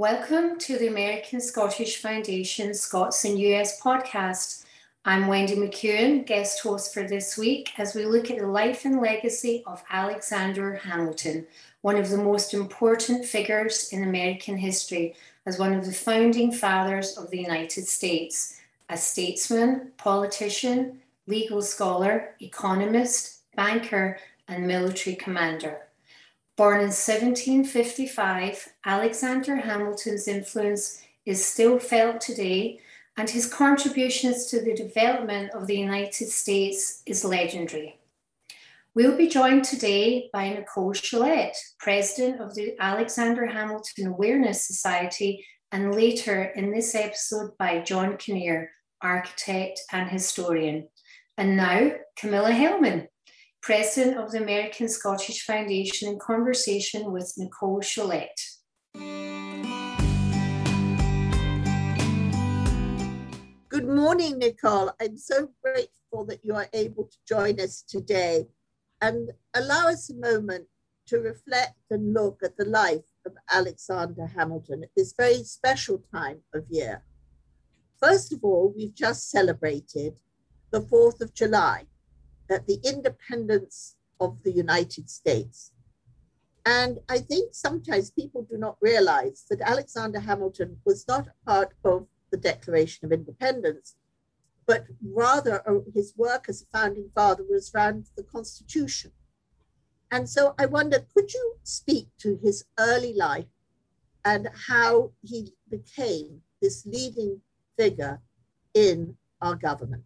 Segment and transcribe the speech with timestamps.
[0.00, 4.64] Welcome to the American Scottish Foundation Scots and US podcast.
[5.04, 9.02] I'm Wendy McEwen, guest host for this week, as we look at the life and
[9.02, 11.46] legacy of Alexander Hamilton,
[11.82, 17.18] one of the most important figures in American history, as one of the founding fathers
[17.18, 25.89] of the United States, a statesman, politician, legal scholar, economist, banker, and military commander.
[26.60, 32.80] Born in 1755, Alexander Hamilton's influence is still felt today,
[33.16, 37.98] and his contributions to the development of the United States is legendary.
[38.94, 45.94] We'll be joined today by Nicole Scholet, President of the Alexander Hamilton Awareness Society, and
[45.94, 50.88] later in this episode by John Kinnear, architect and historian.
[51.38, 53.06] And now, Camilla Hellman,
[53.62, 58.28] President of the American Scottish Foundation, in conversation with Nicole Scholet.
[63.68, 64.92] Good morning, Nicole.
[64.98, 68.46] I'm so grateful that you are able to join us today
[69.02, 70.66] and allow us a moment
[71.08, 76.38] to reflect and look at the life of Alexander Hamilton at this very special time
[76.54, 77.04] of year.
[78.00, 80.18] First of all, we've just celebrated
[80.70, 81.84] the 4th of July,
[82.50, 85.72] that the independence of the United States.
[86.66, 92.06] And I think sometimes people do not realize that Alexander Hamilton was not part of
[92.30, 93.96] the Declaration of Independence,
[94.66, 99.12] but rather uh, his work as a founding father was around the Constitution.
[100.10, 103.46] And so I wonder, could you speak to his early life
[104.24, 107.40] and how he became this leading
[107.78, 108.20] figure
[108.74, 110.04] in our government?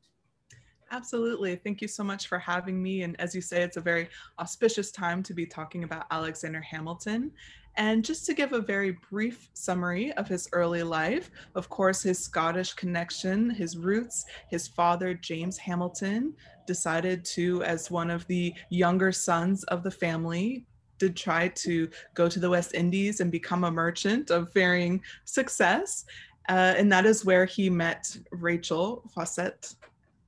[0.94, 1.56] Absolutely.
[1.56, 3.02] Thank you so much for having me.
[3.02, 7.32] And as you say, it's a very auspicious time to be talking about Alexander Hamilton.
[7.76, 12.20] And just to give a very brief summary of his early life, of course, his
[12.20, 16.32] Scottish connection, his roots, his father, James Hamilton,
[16.64, 20.64] decided to, as one of the younger sons of the family,
[20.98, 26.04] did try to go to the West Indies and become a merchant of varying success.
[26.48, 29.74] Uh, and that is where he met Rachel Fawcett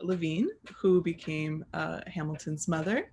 [0.00, 3.10] Levine, who became uh, Hamilton's mother.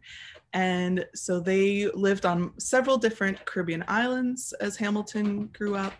[0.53, 5.93] And so they lived on several different Caribbean islands as Hamilton grew up.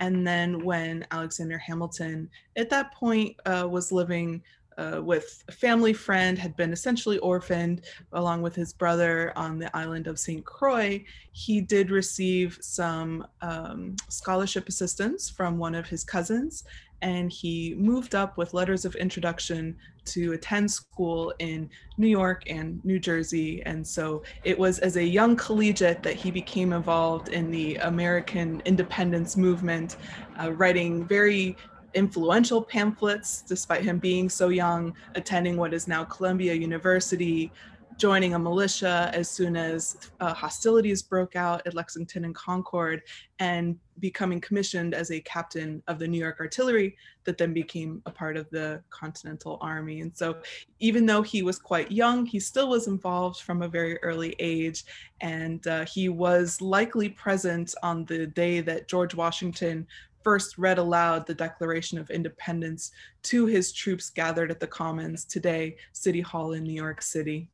[0.00, 4.42] And then when Alexander Hamilton, at that point, uh, was living
[4.76, 9.74] uh, with a family friend, had been essentially orphaned along with his brother on the
[9.74, 10.44] island of St.
[10.44, 11.02] Croix,
[11.32, 16.64] he did receive some um, scholarship assistance from one of his cousins
[17.04, 19.76] and he moved up with letters of introduction
[20.06, 23.62] to attend school in New York and New Jersey.
[23.66, 28.62] And so it was as a young collegiate that he became involved in the American
[28.64, 29.98] independence movement,
[30.42, 31.58] uh, writing very
[31.92, 37.52] influential pamphlets despite him being so young, attending what is now Columbia University,
[37.98, 43.02] joining a militia as soon as uh, hostilities broke out at Lexington and Concord
[43.38, 48.10] and becoming commissioned as a captain of the New York Artillery that then became a
[48.10, 50.00] part of the Continental Army.
[50.00, 50.36] And so
[50.80, 54.84] even though he was quite young, he still was involved from a very early age.
[55.20, 59.86] And uh, he was likely present on the day that George Washington
[60.22, 62.90] first read aloud the Declaration of Independence
[63.24, 67.50] to his troops gathered at the Commons today, City Hall in New York City.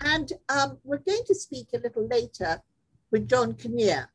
[0.00, 2.62] And um, we're going to speak a little later
[3.10, 4.08] with John Kinnear.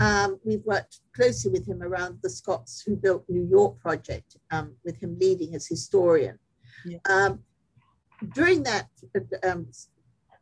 [0.00, 4.74] Um, we've worked closely with him around the Scots Who Built New York project, um,
[4.84, 6.38] with him leading as historian.
[6.84, 6.98] Yeah.
[7.08, 7.40] Um,
[8.34, 8.88] during that
[9.42, 9.66] um,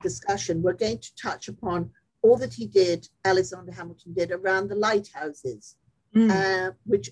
[0.03, 1.91] discussion, we're going to touch upon
[2.23, 5.77] all that he did, Alexander Hamilton did around the lighthouses,
[6.15, 6.31] mm.
[6.31, 7.11] uh, which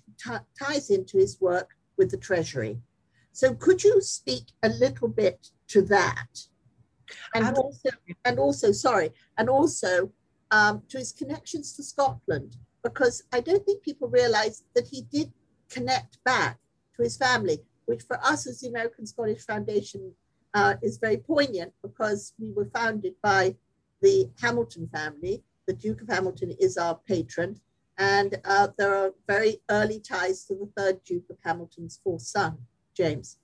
[0.59, 2.79] ties into his work with the Treasury.
[3.33, 6.47] So, could you speak a little bit to that?
[7.35, 7.89] and also
[8.25, 10.11] and also sorry and also
[10.51, 15.33] um, to his connections to Scotland because I don't think people realize that he did
[15.69, 16.59] connect back
[16.97, 20.13] to his family, which for us as the American Scottish Foundation
[20.55, 23.57] uh, is very poignant because we were founded by
[24.03, 25.43] the Hamilton family.
[25.67, 27.61] The Duke of Hamilton is our patron,
[27.99, 32.59] and uh, there are very early ties to the third Duke of Hamilton's fourth son,
[32.97, 33.39] James.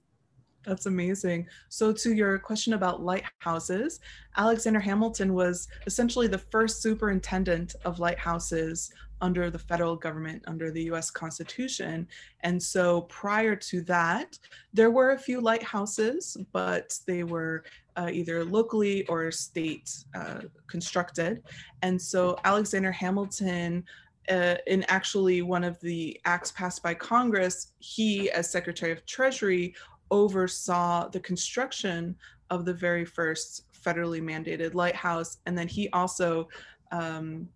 [0.67, 1.47] That's amazing.
[1.69, 4.01] So, to your question about lighthouses,
[4.37, 8.91] Alexander Hamilton was essentially the first superintendent of lighthouses
[9.21, 12.09] under the federal government, under the US Constitution.
[12.41, 14.39] And so, prior to that,
[14.73, 17.63] there were a few lighthouses, but they were
[17.97, 21.45] uh, either locally or state uh, constructed.
[21.83, 23.85] And so, Alexander Hamilton
[24.29, 29.75] uh, in actually one of the acts passed by Congress, he, as Secretary of Treasury,
[30.11, 32.17] oversaw the construction
[32.51, 35.39] of the very first federally mandated lighthouse.
[35.47, 36.49] And then he also
[36.93, 37.49] um,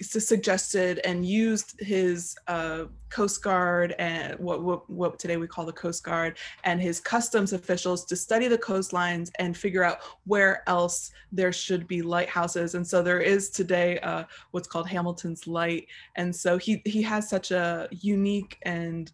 [0.00, 5.72] suggested and used his uh, Coast Guard and what, what, what today we call the
[5.72, 11.12] Coast Guard and his customs officials to study the coastlines and figure out where else
[11.30, 12.74] there should be lighthouses.
[12.74, 15.86] And so there is today uh, what's called Hamilton's Light.
[16.16, 19.12] And so he he has such a unique and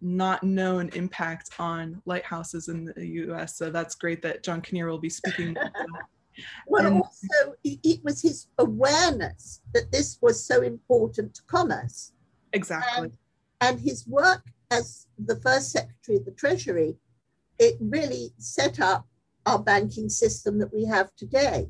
[0.00, 3.56] not known impact on lighthouses in the U.S.
[3.56, 5.56] So that's great that John Kinnear will be speaking.
[6.66, 12.12] well, and, also it was his awareness that this was so important to commerce.
[12.52, 13.08] Exactly.
[13.08, 13.18] And,
[13.60, 16.96] and his work as the first Secretary of the Treasury,
[17.58, 19.06] it really set up
[19.46, 21.68] our banking system that we have today.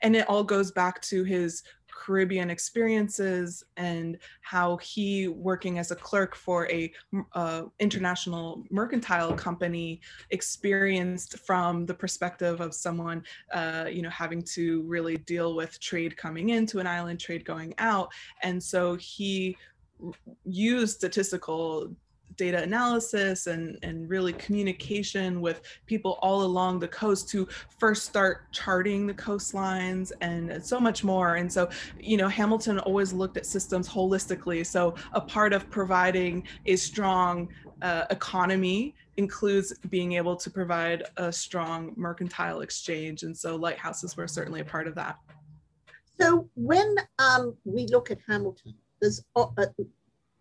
[0.00, 5.96] And it all goes back to his Caribbean experiences and how he, working as a
[5.96, 6.92] clerk for a
[7.34, 10.00] uh, international mercantile company,
[10.30, 13.22] experienced from the perspective of someone,
[13.52, 17.74] uh, you know, having to really deal with trade coming into an island, trade going
[17.78, 18.12] out,
[18.42, 19.56] and so he
[20.44, 21.94] used statistical
[22.36, 27.46] data analysis and, and really communication with people all along the coast to
[27.78, 31.36] first start charting the coastlines and so much more.
[31.36, 31.68] And so,
[31.98, 34.64] you know, Hamilton always looked at systems holistically.
[34.64, 37.48] So, a part of providing a strong
[37.82, 43.22] uh, economy includes being able to provide a strong mercantile exchange.
[43.22, 45.16] And so, lighthouses were certainly a part of that.
[46.20, 49.46] So, when um, we look at Hamilton, there's, uh,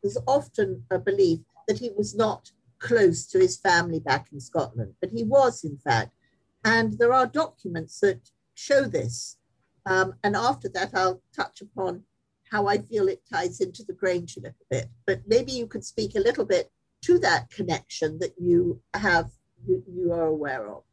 [0.04, 1.40] there's often a belief
[1.72, 5.78] that he was not close to his family back in Scotland, but he was, in
[5.78, 6.12] fact.
[6.66, 9.38] And there are documents that show this.
[9.86, 12.04] Um, and after that, I'll touch upon
[12.52, 14.90] how I feel it ties into the Grange a little bit.
[15.08, 16.70] But maybe you could speak a little bit
[17.04, 19.32] to that connection that you have,
[19.66, 20.84] you, you are aware of.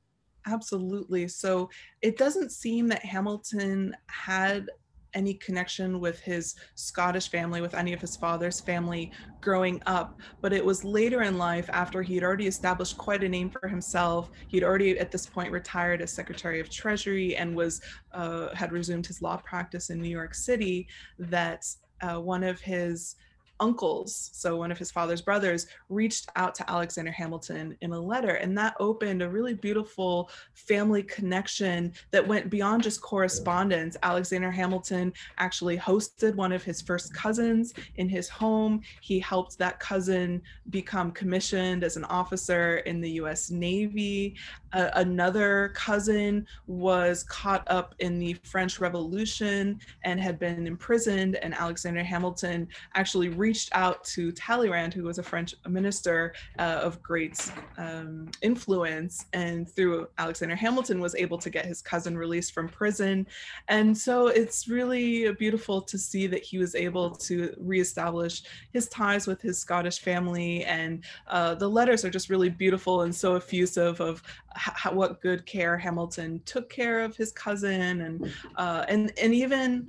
[0.46, 1.26] Absolutely.
[1.26, 1.70] So
[2.00, 4.70] it doesn't seem that Hamilton had
[5.14, 9.10] any connection with his Scottish family, with any of his father's family
[9.40, 10.18] growing up.
[10.40, 13.68] But it was later in life, after he had already established quite a name for
[13.68, 17.80] himself, he'd already at this point retired as Secretary of Treasury and was
[18.12, 20.88] uh, had resumed his law practice in New York City,
[21.18, 21.64] that
[22.00, 23.16] uh, one of his
[23.60, 28.34] uncles, so one of his father's brothers, reached out to Alexander Hamilton in a letter.
[28.34, 33.96] And that opened a really beautiful family connection that went beyond just correspondence.
[34.02, 38.80] Alexander Hamilton actually hosted one of his first cousins in his home.
[39.00, 44.36] He helped that cousin become commissioned as an officer in the US Navy.
[44.72, 51.54] Uh, another cousin was caught up in the French Revolution and had been imprisoned, and
[51.54, 57.38] Alexander Hamilton actually reached out to Talleyrand, who was a French minister uh, of great
[57.78, 63.26] um, influence, and through Alexander Hamilton was able to get his cousin released from prison.
[63.68, 67.36] And so it's really beautiful to see that he was able to
[67.72, 68.34] reestablish
[68.76, 70.52] his ties with his Scottish family.
[70.64, 70.92] And
[71.26, 74.22] uh, the letters are just really beautiful and so effusive of
[74.58, 79.88] how, what good care Hamilton took care of his cousin, and uh, and and even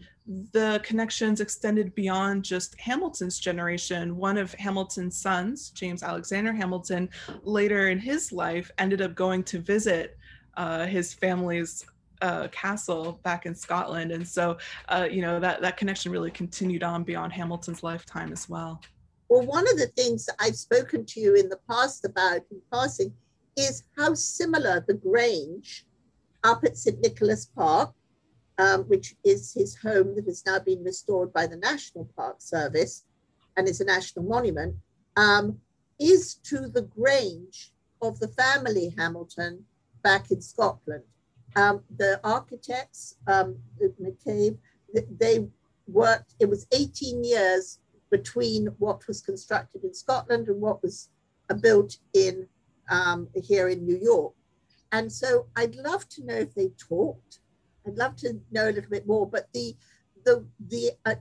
[0.52, 4.16] the connections extended beyond just Hamilton's generation.
[4.16, 7.10] One of Hamilton's sons, James Alexander Hamilton,
[7.44, 10.18] later in his life ended up going to visit
[10.56, 11.86] uh, his family's
[12.22, 14.58] uh, castle back in Scotland, and so
[14.90, 18.82] uh, you know that that connection really continued on beyond Hamilton's lifetime as well.
[19.30, 23.14] Well, one of the things I've spoken to you in the past about in passing
[23.58, 25.86] is how similar the Grange
[26.44, 27.00] up at St.
[27.02, 27.94] Nicholas Park
[28.60, 33.06] um, which is his home that has now been restored by the National Park Service
[33.56, 34.76] and is a national monument,
[35.16, 35.58] um,
[36.00, 39.64] is to the Grange of the family Hamilton
[40.04, 41.04] back in Scotland.
[41.56, 44.58] Um, the architects, um, McCabe,
[44.94, 45.48] they
[45.88, 47.80] worked, it was 18 years
[48.12, 51.10] between what was constructed in Scotland and what was
[51.50, 52.48] uh, built in
[52.90, 54.34] um, here in New York.
[54.92, 57.40] And so I'd love to know if they talked
[57.90, 59.76] I'd love to know a little bit more, but the
[60.26, 61.16] the the uh,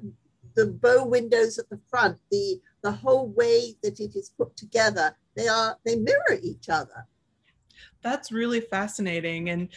[0.55, 5.17] the bow windows at the front, the the whole way that it is put together,
[5.35, 7.07] they are they mirror each other.
[8.03, 9.69] That's really fascinating, and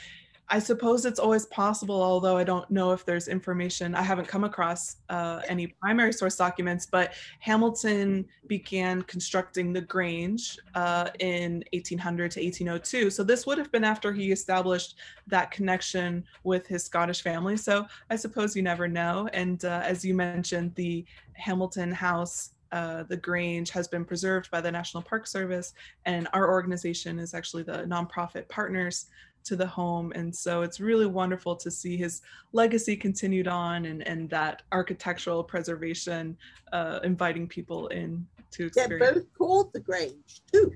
[0.53, 3.95] I suppose it's always possible, although I don't know if there's information.
[3.95, 10.59] I haven't come across uh, any primary source documents, but Hamilton began constructing the Grange
[10.75, 13.09] uh, in 1800 to 1802.
[13.11, 14.95] So this would have been after he established
[15.27, 17.55] that connection with his Scottish family.
[17.55, 19.29] So I suppose you never know.
[19.31, 24.61] And uh, as you mentioned, the Hamilton House uh, the Grange has been preserved by
[24.61, 25.73] the National Park Service,
[26.05, 29.07] and our organization is actually the nonprofit partners
[29.45, 30.11] to the home.
[30.15, 32.21] And so it's really wonderful to see his
[32.53, 36.37] legacy continued on and, and that architectural preservation,
[36.71, 38.99] uh, inviting people in to experience.
[38.99, 40.73] They're both called the Grange too.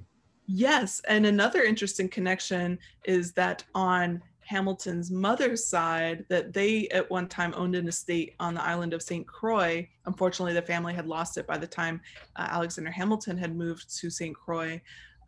[0.47, 1.01] Yes.
[1.07, 7.53] And another interesting connection is that on Hamilton's mother's side that they at one time
[7.57, 9.25] owned an estate on the island of St.
[9.25, 9.87] Croix.
[10.05, 11.99] Unfortunately, the family had lost it by the time
[12.35, 14.35] uh, Alexander Hamilton had moved to St.
[14.35, 14.79] Croix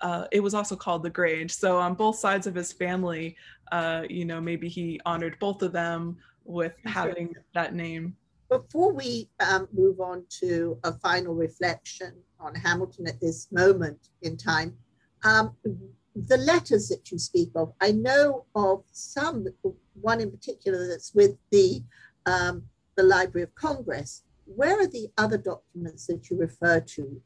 [0.02, 1.54] uh, it was also called the Grange.
[1.54, 3.36] So on both sides of his family,
[3.72, 8.16] uh, you know, maybe he honored both of them with having that name.
[8.50, 14.38] Before we um, move on to a final reflection on Hamilton at this moment in
[14.38, 14.74] time,
[15.26, 15.56] um,
[16.16, 19.48] the letters that you speak of, I know of some,
[20.00, 21.84] one in particular that's with the,
[22.26, 22.64] um,
[22.96, 24.24] the Library of Congress.
[24.46, 27.22] Where are the other documents that you refer to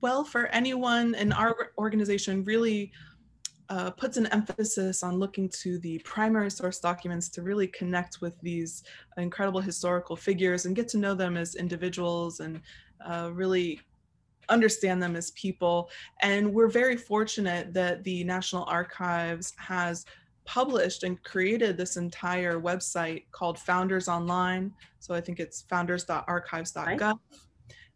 [0.00, 2.92] well for anyone in our organization really
[3.70, 8.32] uh, puts an emphasis on looking to the primary source documents to really connect with
[8.40, 8.82] these
[9.18, 12.62] incredible historical figures and get to know them as individuals and
[13.06, 13.80] uh, really
[14.48, 15.90] understand them as people.
[16.22, 20.06] And we're very fortunate that the National Archives has
[20.46, 24.72] published and created this entire website called Founders Online.
[24.98, 27.18] So I think it's founders.archives.gov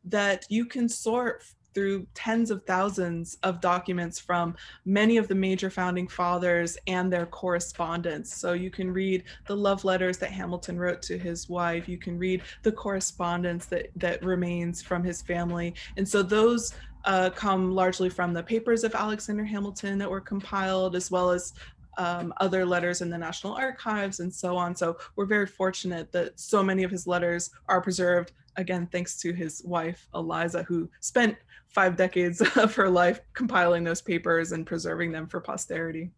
[0.04, 5.70] that you can sort through tens of thousands of documents from many of the major
[5.70, 8.34] founding fathers and their correspondence.
[8.34, 11.88] So you can read the love letters that Hamilton wrote to his wife.
[11.88, 15.74] You can read the correspondence that, that remains from his family.
[15.96, 16.74] And so those
[17.04, 21.52] uh, come largely from the papers of Alexander Hamilton that were compiled, as well as
[21.98, 24.74] um, other letters in the National Archives and so on.
[24.74, 29.32] So we're very fortunate that so many of his letters are preserved, again, thanks to
[29.32, 31.36] his wife, Eliza, who spent
[31.68, 36.10] five decades of her life compiling those papers and preserving them for posterity.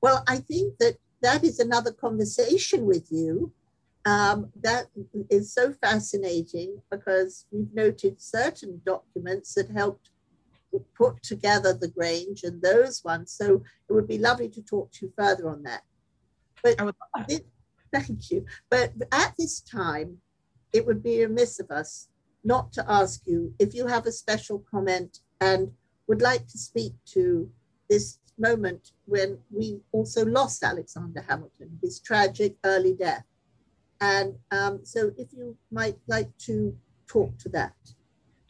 [0.00, 3.52] Well, I think that that is another conversation with you.
[4.04, 4.86] Um, that
[5.28, 10.10] is so fascinating because we've noted certain documents that helped
[10.96, 13.32] put together the Grange and those ones.
[13.32, 15.82] So it would be lovely to talk to you further on that.
[16.62, 16.80] But
[17.28, 17.46] it,
[17.92, 18.46] thank you.
[18.70, 20.18] But at this time,
[20.72, 22.08] it would be remiss of us
[22.44, 25.70] not to ask you if you have a special comment and
[26.06, 27.50] would like to speak to
[27.88, 33.24] this moment when we also lost Alexander Hamilton, his tragic early death.
[34.00, 36.76] And um, so if you might like to
[37.08, 37.74] talk to that.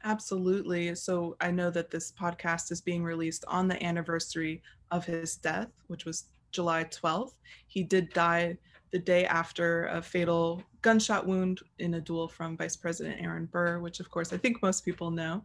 [0.04, 0.94] Absolutely.
[0.94, 5.68] So I know that this podcast is being released on the anniversary of his death,
[5.86, 7.34] which was July 12th.
[7.66, 8.58] He did die
[8.90, 13.80] the day after a fatal gunshot wound in a duel from Vice President Aaron Burr,
[13.80, 15.42] which of course I think most people know.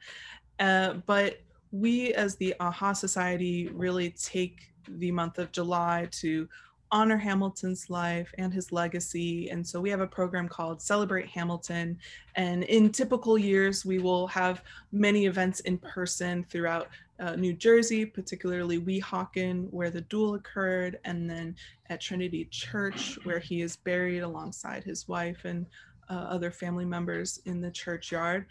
[0.59, 6.47] Uh, but we as the AHA Society really take the month of July to
[6.93, 9.49] honor Hamilton's life and his legacy.
[9.49, 11.97] And so we have a program called Celebrate Hamilton.
[12.35, 16.89] And in typical years, we will have many events in person throughout
[17.23, 21.55] uh, New Jersey, particularly Weehawken, where the duel occurred, and then
[21.89, 25.65] at Trinity Church, where he is buried alongside his wife and
[26.09, 28.45] uh, other family members in the churchyard.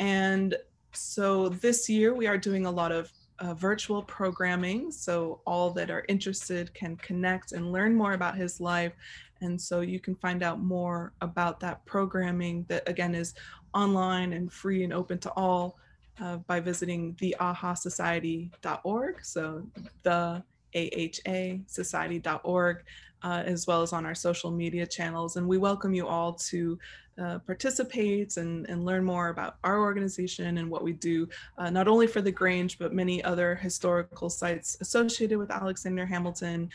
[0.00, 0.56] And
[0.92, 4.90] so this year, we are doing a lot of uh, virtual programming.
[4.90, 8.92] So all that are interested can connect and learn more about his life.
[9.40, 13.34] And so you can find out more about that programming that again is
[13.72, 15.76] online and free and open to all
[16.20, 19.24] uh, by visiting theahasociety.org.
[19.24, 19.66] So
[20.02, 20.42] the
[20.74, 22.84] AHA society.org,
[23.22, 25.36] uh, as well as on our social media channels.
[25.36, 26.78] And we welcome you all to
[27.20, 31.88] uh, participate and, and learn more about our organization and what we do, uh, not
[31.88, 36.68] only for the Grange, but many other historical sites associated with Alexander Hamilton.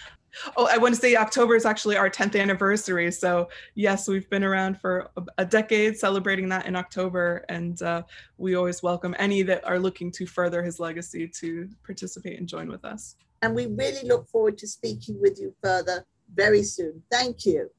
[0.55, 3.11] Oh, I want to say October is actually our 10th anniversary.
[3.11, 7.45] So, yes, we've been around for a decade celebrating that in October.
[7.49, 8.03] And uh,
[8.37, 12.69] we always welcome any that are looking to further his legacy to participate and join
[12.69, 13.15] with us.
[13.41, 17.03] And we really look forward to speaking with you further very soon.
[17.11, 17.69] Thank you.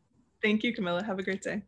[0.43, 1.03] Thank you, Camilla.
[1.03, 1.63] Have a great day.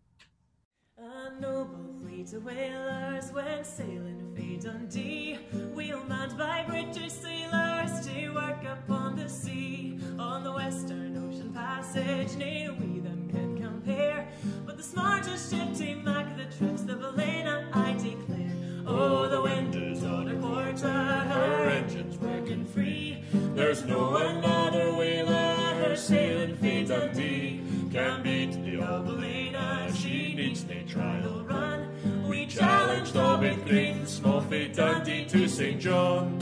[0.96, 5.34] A noble fleet of whalers went sailing for Dundee,
[5.74, 12.36] wheel manned by British sailors to work upon the sea on the western ocean passage,
[12.36, 14.28] nay, we them can compare.
[14.64, 18.43] But the smartest ship to make the trips, the Balena, I declare.
[18.86, 23.22] Oh, the wind is on a quarter, her engines working free.
[23.32, 29.94] There's no another whaler, her sailing fleet Dundee can beat the old Balena.
[29.94, 32.28] She needs the trial run.
[32.28, 35.80] We challenged all with green, small fleet Dundee to St.
[35.80, 36.38] John.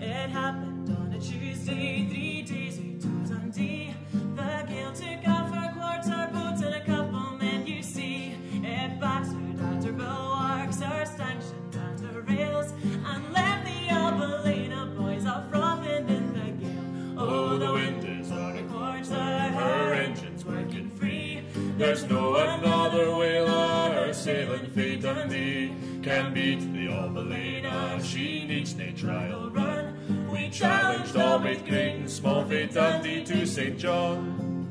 [0.00, 0.75] It happened
[25.28, 28.02] can beat the Albalena.
[28.04, 30.28] She needs no trial run.
[30.30, 33.78] We challenged all with great and small fleet Dundee to St.
[33.78, 34.68] John.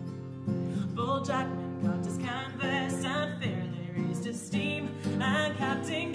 [0.93, 4.89] Bull Jackman got his canvas and fairly raised his steam.
[5.19, 6.13] And Captain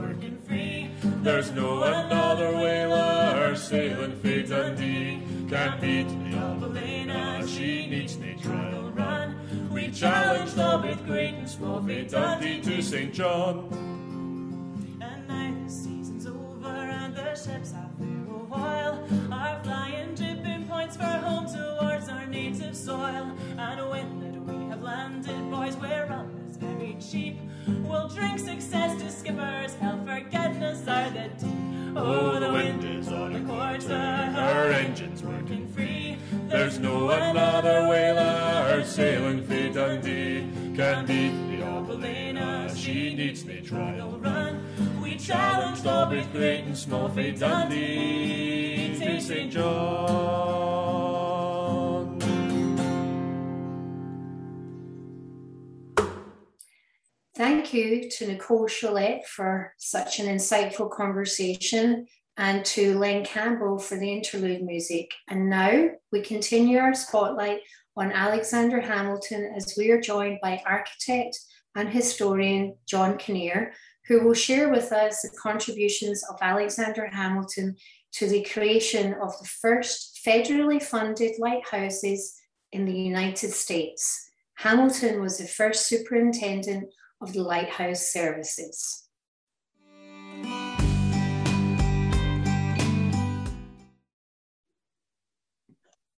[0.00, 0.90] working free.
[1.22, 7.46] There's no another whaler, sailing fleet Dundee can beat the Albalena.
[7.48, 9.36] She needs no trial run.
[9.70, 13.12] We challenged all with great and small fleet Dundee to St.
[13.12, 13.68] John.
[15.00, 20.66] And now the season's over and the ships have for a while are flying dripping
[20.66, 23.32] points for home towards our native soil.
[23.58, 29.00] And when that we have landed, boys, where rum is very cheap, we'll drink success
[29.02, 31.96] to skippers, hell forgetting are the deep.
[31.96, 36.18] Oh, oh the wind is on a quarter, her engines working free.
[36.48, 38.22] There's no another whaler,
[38.70, 42.70] her sailing fleet Dundee can beat the Albalena.
[42.70, 44.62] Ah, she needs no trial run.
[45.02, 49.52] We challenged all with great and small fleet Dundee to St.
[49.52, 51.09] John.
[57.40, 63.96] Thank you to Nicole Scholet for such an insightful conversation and to Len Campbell for
[63.96, 65.10] the interlude music.
[65.26, 67.60] And now we continue our spotlight
[67.96, 71.38] on Alexander Hamilton as we are joined by architect
[71.74, 73.72] and historian John Kinnear,
[74.06, 77.74] who will share with us the contributions of Alexander Hamilton
[78.16, 82.36] to the creation of the first federally funded lighthouses
[82.72, 84.30] in the United States.
[84.56, 89.08] Hamilton was the first superintendent of the lighthouse services.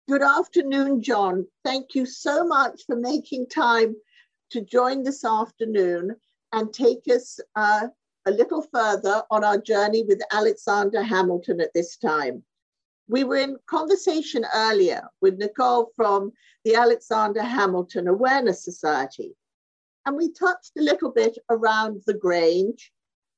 [0.08, 1.46] Good afternoon, John.
[1.64, 3.94] Thank you so much for making time
[4.50, 6.16] to join this afternoon
[6.52, 7.86] and take us uh,
[8.26, 12.42] a little further on our journey with Alexander Hamilton at this time.
[13.08, 16.32] We were in conversation earlier with Nicole from
[16.64, 19.36] the Alexander Hamilton Awareness Society,
[20.06, 22.92] and we touched a little bit around the Grange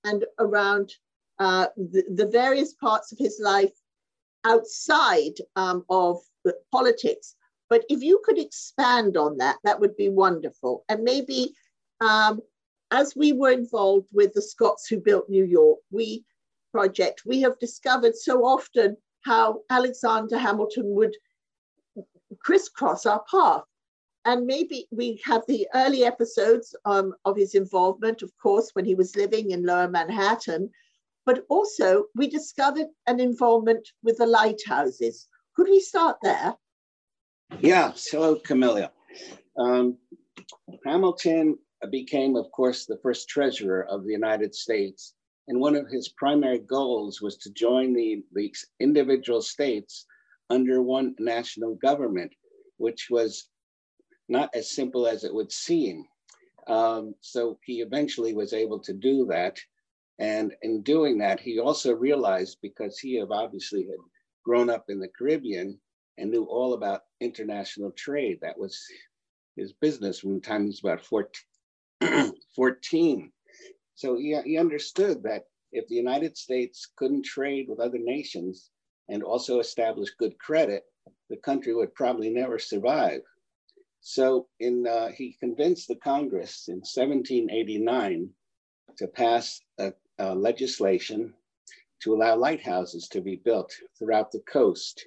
[0.05, 0.93] and around
[1.39, 3.73] uh, the, the various parts of his life
[4.45, 6.19] outside um, of
[6.71, 7.37] politics.
[7.69, 10.85] But if you could expand on that, that would be wonderful.
[10.89, 11.55] And maybe
[12.01, 12.41] um,
[12.91, 16.25] as we were involved with the Scots who built New York, we
[16.73, 21.17] project, we have discovered so often how Alexander Hamilton would
[22.41, 23.63] crisscross our path.
[24.25, 28.95] And maybe we have the early episodes um, of his involvement, of course, when he
[28.95, 30.71] was living in lower Manhattan,
[31.27, 35.29] but also we discovered an involvement with the lighthouses.
[35.57, 36.55] Could we start there?
[37.61, 38.93] Yes, hello, Camilla.
[39.59, 39.99] Um,
[40.87, 41.59] Hamilton
[41.91, 45.15] became, of course, the first treasurer of the United States.
[45.49, 50.07] And one of his primary goals was to join the, the individual states
[50.49, 52.33] under one national government,
[52.77, 53.49] which was
[54.33, 56.07] not as simple as it would seem.
[56.67, 59.59] Um, so he eventually was able to do that.
[60.19, 63.99] And in doing that, he also realized because he have obviously had
[64.45, 65.79] grown up in the Caribbean
[66.19, 68.39] and knew all about international trade.
[68.43, 68.81] That was
[69.57, 72.33] his business from the time he was about 14.
[72.57, 73.33] 14.
[73.95, 78.71] So he, he understood that if the United States couldn't trade with other nations
[79.09, 80.85] and also establish good credit,
[81.31, 83.23] the country would probably never survive.
[84.03, 88.31] So in, uh, he convinced the Congress in 1789
[88.99, 91.35] to pass a, a legislation
[92.03, 95.07] to allow lighthouses to be built throughout the coast.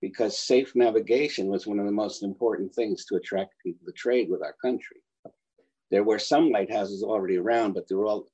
[0.00, 4.28] because safe navigation was one of the most important things to attract people to trade
[4.30, 4.98] with our country.
[5.90, 8.28] There were some lighthouses already around, but they were all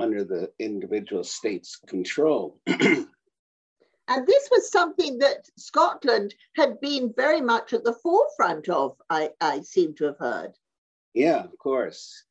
[0.00, 2.60] under the individual state's control.
[4.08, 9.30] And this was something that Scotland had been very much at the forefront of, I,
[9.38, 10.52] I seem to have heard.
[11.12, 12.24] Yeah, of course.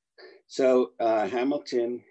[0.47, 2.03] So uh, Hamilton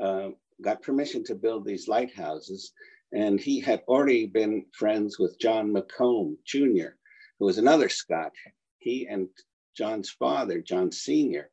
[0.00, 0.30] uh,
[0.62, 2.72] got permission to build these lighthouses,
[3.12, 6.96] and he had already been friends with John McComb Jr.,
[7.38, 8.32] who was another Scot.
[8.78, 9.28] He and
[9.76, 11.50] John's father, John Sr.,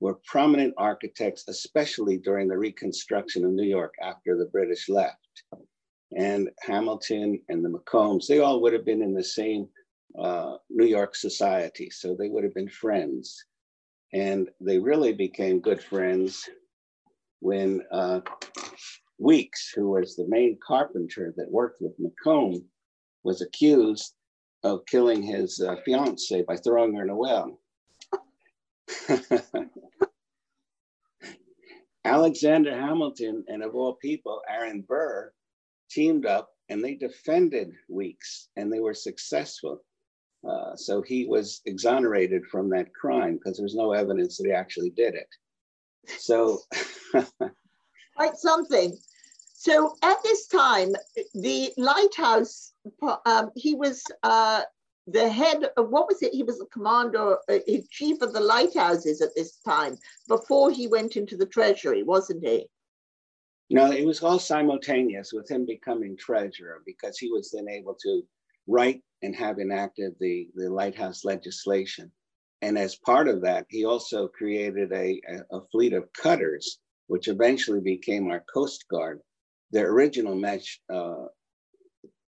[0.00, 5.25] were prominent architects, especially during the reconstruction of New York after the British left
[6.14, 9.68] and Hamilton and the McCombs, they all would have been in the same
[10.18, 11.90] uh, New York society.
[11.90, 13.44] So they would have been friends.
[14.12, 16.48] And they really became good friends
[17.40, 18.20] when uh,
[19.18, 22.62] Weeks, who was the main carpenter that worked with McComb,
[23.24, 24.14] was accused
[24.62, 27.58] of killing his uh, fiancee by throwing her in a well.
[32.04, 35.32] Alexander Hamilton, and of all people, Aaron Burr,
[35.90, 39.82] teamed up and they defended Weeks and they were successful.
[40.46, 44.90] Uh, so he was exonerated from that crime because there's no evidence that he actually
[44.90, 45.28] did it.
[46.18, 46.60] So,
[48.16, 48.96] quite something.
[49.54, 50.94] So at this time,
[51.34, 52.72] the lighthouse,
[53.24, 54.62] um, he was uh,
[55.06, 56.32] the head of what was it?
[56.32, 57.58] He was the commander, uh,
[57.90, 59.96] chief of the lighthouses at this time
[60.28, 62.68] before he went into the treasury, wasn't he?
[63.68, 68.22] No, it was all simultaneous with him becoming treasurer because he was then able to
[68.68, 72.12] write and have enacted the, the lighthouse legislation.
[72.62, 77.28] And as part of that, he also created a, a, a fleet of cutters, which
[77.28, 79.20] eventually became our Coast Guard.
[79.72, 81.26] Their original mesh, uh,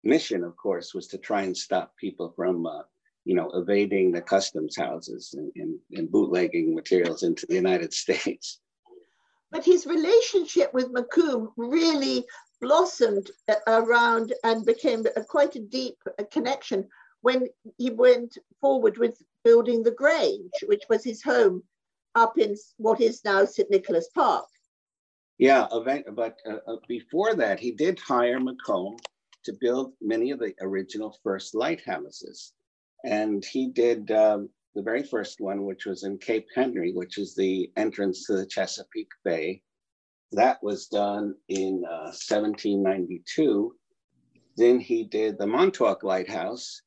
[0.02, 2.82] mission, of course, was to try and stop people from, uh,
[3.24, 8.60] you know, evading the customs houses and, and, and bootlegging materials into the United States.
[9.50, 12.26] But his relationship with McComb really
[12.60, 13.30] blossomed
[13.66, 15.96] around and became a, quite a deep
[16.30, 16.88] connection
[17.22, 21.62] when he went forward with building the Grange, which was his home
[22.14, 23.70] up in what is now St.
[23.70, 24.46] Nicholas Park.
[25.38, 25.68] Yeah,
[26.14, 28.98] but uh, uh, before that, he did hire McComb
[29.44, 32.52] to build many of the original first lighthouses.
[33.04, 37.34] And he did um, the very first one, which was in Cape Henry, which is
[37.34, 39.60] the entrance to the Chesapeake Bay.
[40.30, 43.74] That was done in uh, 1792.
[44.56, 46.82] Then he did the Montauk Lighthouse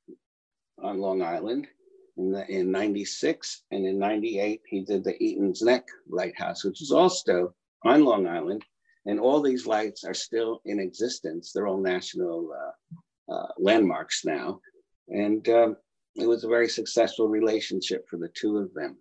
[0.81, 1.67] on Long Island
[2.15, 3.63] in, the, in 96.
[3.71, 8.63] And in 98, he did the Eaton's Neck Lighthouse, which is also on Long Island.
[9.05, 11.51] And all these lights are still in existence.
[11.51, 14.61] They're all national uh, uh, landmarks now.
[15.09, 15.75] And um,
[16.15, 18.97] it was a very successful relationship for the two of them.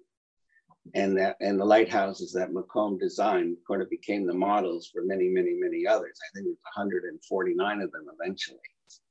[0.95, 5.29] And that and the lighthouses that McComb designed kind of became the models for many,
[5.29, 6.19] many, many others.
[6.19, 8.59] I think it was 149 of them eventually.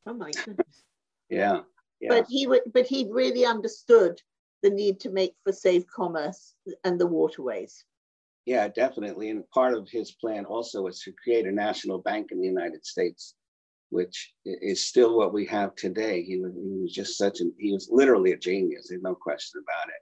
[0.08, 0.84] Oh my goodness.
[1.30, 1.62] yeah.
[2.02, 2.10] yeah.
[2.10, 4.20] But he would but he really understood
[4.64, 7.86] the need to make for safe commerce and the waterways.
[8.46, 9.30] Yeah, definitely.
[9.30, 12.84] And part of his plan also was to create a national bank in the United
[12.84, 13.36] States
[13.90, 16.24] which is still what we have today.
[16.24, 19.62] He was, he was just such an, he was literally a genius, there's no question
[19.64, 20.02] about it.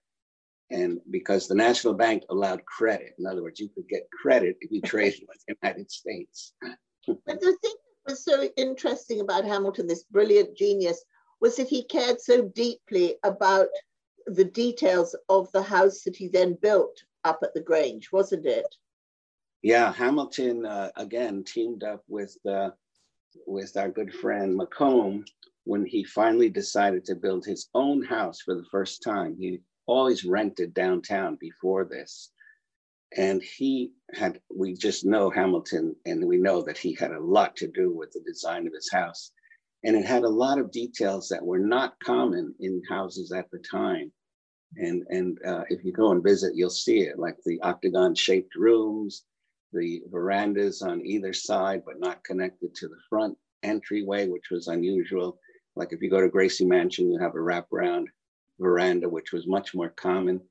[0.69, 4.69] And because the National Bank allowed credit, in other words, you could get credit if
[4.71, 6.53] you traded with the United States.
[6.61, 11.03] but the thing that was so interesting about Hamilton, this brilliant genius,
[11.39, 13.67] was that he cared so deeply about
[14.25, 18.75] the details of the house that he then built up at the Grange, wasn't it?
[19.61, 22.69] Yeah, Hamilton uh, again teamed up with uh,
[23.45, 25.25] with our good friend McComb
[25.65, 29.35] when he finally decided to build his own house for the first time.
[29.37, 32.31] He always rented downtown before this.
[33.15, 37.55] And he had, we just know Hamilton, and we know that he had a lot
[37.57, 39.31] to do with the design of his house.
[39.83, 43.59] And it had a lot of details that were not common in houses at the
[43.59, 44.11] time.
[44.75, 48.55] And, and uh, if you go and visit, you'll see it, like the octagon shaped
[48.55, 49.23] rooms,
[49.73, 55.39] the verandas on either side, but not connected to the front entryway, which was unusual.
[55.75, 58.05] Like if you go to Gracie Mansion, you have a wraparound
[58.59, 60.41] veranda, which was much more common.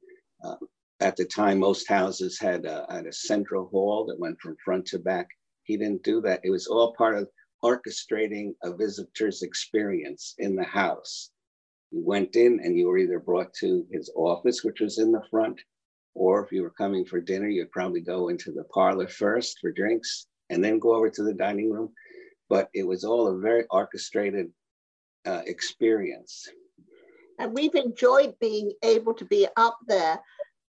[0.44, 0.56] Uh,
[1.00, 4.86] at the time, most houses had a, had a central hall that went from front
[4.86, 5.28] to back.
[5.64, 6.40] He didn't do that.
[6.44, 7.28] It was all part of
[7.64, 11.30] orchestrating a visitor's experience in the house.
[11.90, 15.22] You went in and you were either brought to his office, which was in the
[15.30, 15.60] front,
[16.16, 19.70] or if you were coming for dinner, you'd probably go into the parlor first for
[19.70, 21.92] drinks and then go over to the dining room.
[22.48, 24.50] But it was all a very orchestrated
[25.26, 26.48] uh, experience.
[27.38, 30.18] And we've enjoyed being able to be up there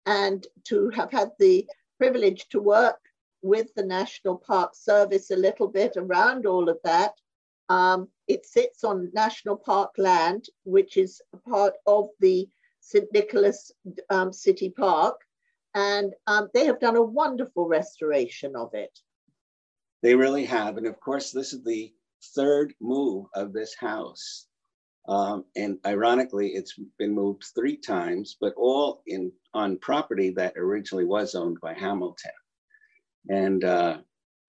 [0.05, 1.65] and to have had the
[1.97, 2.99] privilege to work
[3.41, 7.13] with the National Park Service a little bit around all of that.
[7.69, 12.49] Um, it sits on national park land, which is a part of the
[12.81, 13.05] St.
[13.13, 13.71] Nicholas
[14.09, 15.21] um, City Park.
[15.77, 18.99] And um, they have done a wonderful restoration of it.
[20.01, 20.77] They really have.
[20.77, 21.93] And of course, this is the
[22.35, 24.47] third move of this house.
[25.07, 31.05] Um, and ironically, it's been moved three times, but all in on property that originally
[31.05, 32.31] was owned by Hamilton.
[33.29, 33.99] And uh,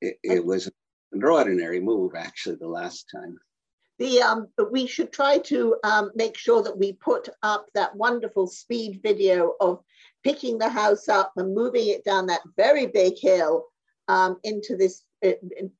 [0.00, 0.72] it, it was an
[1.12, 3.36] extraordinary move, actually, the last time.
[3.98, 8.46] The um, we should try to um, make sure that we put up that wonderful
[8.46, 9.82] speed video of
[10.24, 13.66] picking the house up and moving it down that very big hill
[14.08, 15.32] um, into this uh,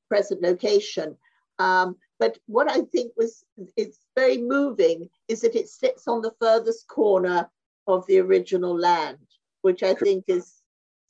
[0.09, 1.17] present location.
[1.59, 3.45] Um, but what I think was
[3.77, 7.49] it's very moving is that it sits on the furthest corner
[7.87, 9.19] of the original land,
[9.63, 10.61] which I think is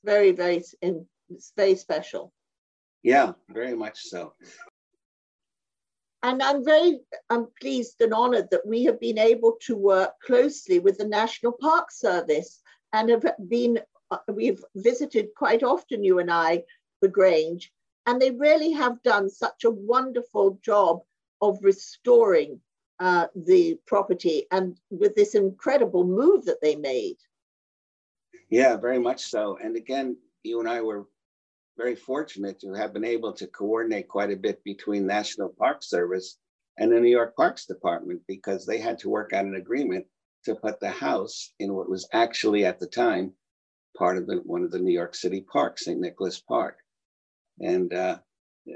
[0.05, 2.33] very, very, it's very special.
[3.03, 4.35] Yeah, very much so.
[6.23, 10.81] And I'm very I'm pleased and honored that we have been able to work closely
[10.81, 12.61] with the National Park Service
[12.93, 16.65] and have been, uh, we've visited quite often, you and I,
[17.01, 17.73] the Grange,
[18.07, 21.01] and they really have done such a wonderful job
[21.41, 22.61] of restoring
[23.01, 27.17] uh, the property and with this incredible move that they made.
[28.51, 29.59] Yeah, very much so.
[29.63, 31.07] And again, you and I were
[31.77, 36.39] very fortunate to have been able to coordinate quite a bit between National Park Service
[36.79, 40.07] and the New York Parks Department because they had to work out an agreement
[40.45, 43.33] to put the house in what was actually at the time
[43.97, 45.99] part of the, one of the New York City parks, St.
[45.99, 46.77] Nicholas Park.
[47.61, 48.19] And uh,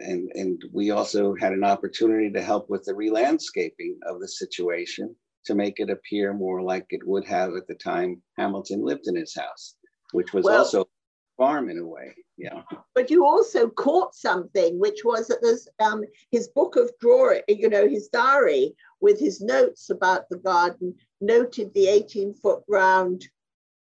[0.00, 5.14] and, and we also had an opportunity to help with the re-landscaping of the situation
[5.44, 9.16] to make it appear more like it would have at the time Hamilton lived in
[9.16, 9.76] his house,
[10.12, 10.88] which was well, also
[11.36, 12.14] farm in a way.
[12.36, 12.62] Yeah.
[12.94, 17.68] But you also caught something, which was that there's um, his book of drawing, you
[17.68, 23.26] know, his diary with his notes about the garden noted the 18 foot round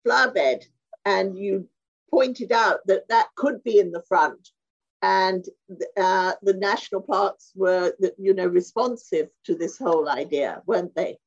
[0.04, 0.64] flower bed.
[1.04, 1.68] And you
[2.10, 4.50] pointed out that that could be in the front
[5.04, 5.44] and
[5.98, 11.18] uh, the national parks were, you know, responsive to this whole idea, weren't they?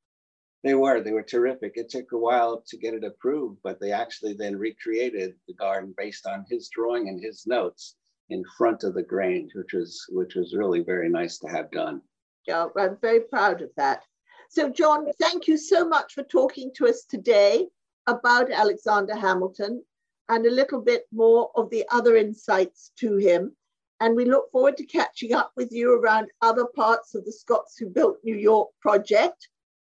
[0.67, 0.99] They were.
[0.99, 1.77] They were terrific.
[1.77, 5.93] It took a while to get it approved, but they actually then recreated the garden
[5.97, 7.95] based on his drawing and his notes
[8.30, 12.01] in front of the Grange, which was which was really very nice to have done.
[12.45, 14.03] Yeah, I'm very proud of that.
[14.49, 17.69] So, John, thank you so much for talking to us today
[18.06, 19.86] about Alexander Hamilton
[20.27, 23.56] and a little bit more of the other insights to him.
[24.01, 27.77] And we look forward to catching up with you around other parts of the Scots
[27.77, 29.47] Who Built New York project,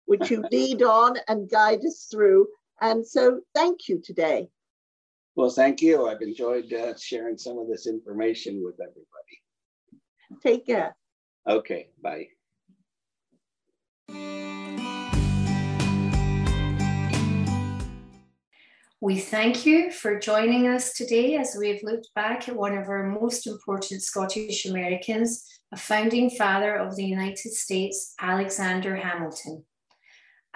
[0.07, 2.47] which you lead on and guide us through.
[2.81, 4.49] And so thank you today.
[5.37, 6.07] Well, thank you.
[6.07, 10.43] I've enjoyed uh, sharing some of this information with everybody.
[10.43, 10.97] Take care.
[11.47, 12.29] Okay, bye.
[19.01, 23.05] We thank you for joining us today as we've looked back at one of our
[23.05, 29.63] most important Scottish Americans, a founding father of the United States, Alexander Hamilton.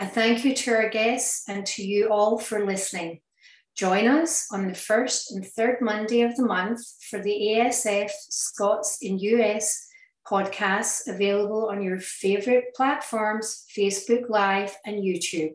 [0.00, 3.20] I thank you to our guests and to you all for listening.
[3.74, 6.80] Join us on the first and third Monday of the month
[7.10, 9.88] for the ASF Scots in US
[10.24, 15.54] podcasts available on your favorite platforms, Facebook Live and YouTube.